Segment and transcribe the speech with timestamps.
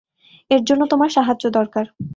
[0.51, 1.85] এর জন্য তোমার সাহায্য দরকার।